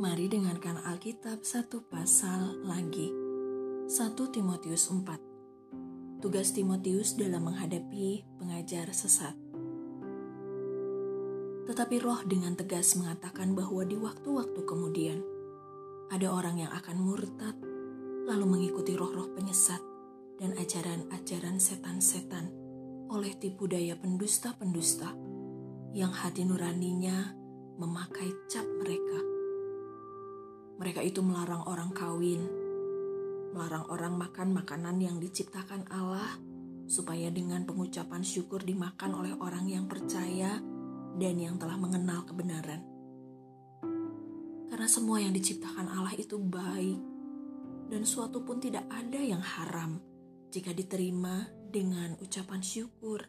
[0.00, 3.12] Mari dengarkan Alkitab satu pasal lagi.
[3.84, 9.36] 1 Timotius 4 Tugas Timotius dalam menghadapi pengajar sesat.
[11.68, 15.20] Tetapi roh dengan tegas mengatakan bahwa di waktu-waktu kemudian
[16.08, 17.60] ada orang yang akan murtad
[18.24, 19.84] lalu mengikuti roh-roh penyesat
[20.40, 22.48] dan ajaran-ajaran setan-setan
[23.12, 25.12] oleh tipu daya pendusta-pendusta
[25.92, 27.36] yang hati nuraninya
[27.76, 29.39] memakai cap mereka.
[30.80, 32.40] Mereka itu melarang orang kawin,
[33.52, 36.40] melarang orang makan makanan yang diciptakan Allah,
[36.88, 40.56] supaya dengan pengucapan syukur dimakan oleh orang yang percaya
[41.20, 42.80] dan yang telah mengenal kebenaran.
[44.72, 47.00] Karena semua yang diciptakan Allah itu baik,
[47.92, 50.00] dan suatu pun tidak ada yang haram
[50.48, 53.28] jika diterima dengan ucapan syukur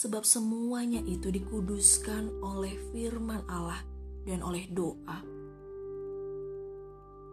[0.00, 3.84] sebab semuanya itu dikuduskan oleh firman Allah
[4.24, 5.39] dan oleh doa.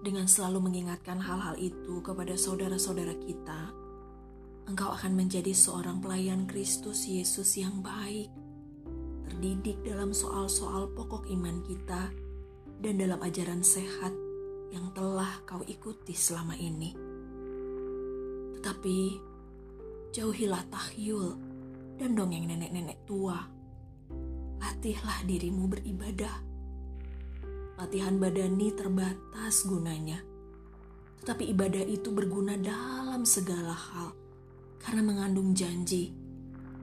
[0.07, 3.75] Dengan selalu mengingatkan hal-hal itu kepada saudara-saudara kita,
[4.71, 8.31] engkau akan menjadi seorang pelayan Kristus Yesus yang baik,
[9.27, 12.07] terdidik dalam soal-soal pokok iman kita,
[12.79, 14.15] dan dalam ajaran sehat
[14.71, 16.95] yang telah kau ikuti selama ini.
[18.55, 18.99] Tetapi
[20.15, 21.35] jauhilah tahyul
[21.99, 23.43] dan dongeng nenek-nenek tua.
[24.63, 26.47] Latihlah dirimu beribadah.
[27.77, 30.17] Latihan badani terbatas gunanya,
[31.21, 34.17] tetapi ibadah itu berguna dalam segala hal.
[34.81, 36.09] Karena mengandung janji,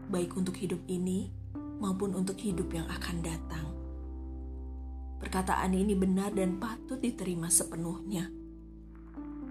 [0.07, 1.35] baik untuk hidup ini
[1.83, 3.67] maupun untuk hidup yang akan datang.
[5.19, 8.31] Perkataan ini benar dan patut diterima sepenuhnya.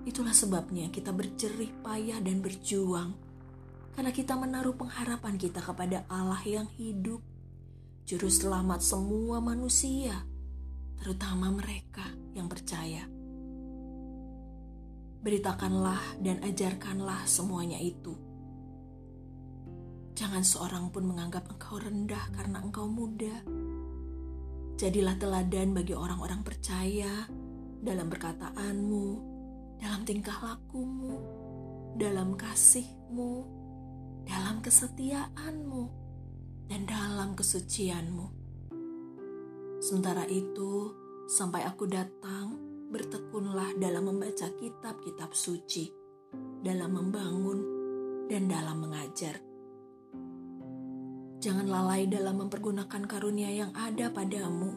[0.07, 3.19] Itulah sebabnya kita berjerih payah dan berjuang.
[3.99, 7.19] Karena kita menaruh pengharapan kita kepada Allah yang hidup,
[8.07, 10.23] juru selamat semua manusia,
[10.99, 13.05] terutama mereka yang percaya.
[15.23, 18.11] Beritakanlah dan ajarkanlah semuanya itu.
[20.13, 23.41] Jangan seorang pun menganggap engkau rendah karena engkau muda.
[24.77, 27.25] Jadilah teladan bagi orang-orang percaya
[27.81, 29.07] dalam perkataanmu,
[29.79, 31.17] dalam tingkah lakumu,
[31.97, 33.31] dalam kasihmu,
[34.27, 35.83] dalam kesetiaanmu
[36.67, 38.42] dan dalam kesucianmu.
[39.83, 40.95] Sementara itu,
[41.27, 42.55] sampai aku datang,
[42.87, 45.91] bertekunlah dalam membaca kitab-kitab suci,
[46.63, 47.59] dalam membangun,
[48.31, 49.43] dan dalam mengajar.
[51.43, 54.71] Jangan lalai dalam mempergunakan karunia yang ada padamu,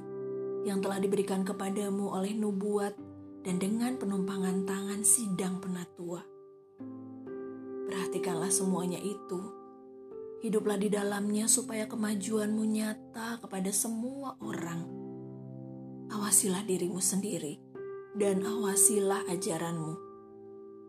[0.67, 2.99] yang telah diberikan kepadamu oleh nubuat
[3.47, 6.27] dan dengan penumpangan tangan sidang penatua
[7.87, 9.38] Perhatikanlah semuanya itu.
[10.43, 14.96] Hiduplah di dalamnya supaya kemajuanmu nyata kepada semua orang.
[16.16, 17.60] Awasilah dirimu sendiri
[18.16, 20.00] dan awasilah ajaranmu.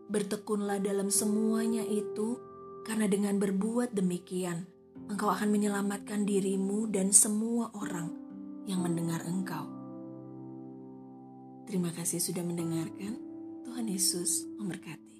[0.08, 2.40] Bertekunlah dalam semuanya itu,
[2.88, 4.64] karena dengan berbuat demikian,
[5.12, 8.08] engkau akan menyelamatkan dirimu dan semua orang
[8.64, 9.68] yang mendengar engkau.
[11.68, 13.20] Terima kasih sudah mendengarkan.
[13.68, 15.17] Tuhan Yesus memberkati.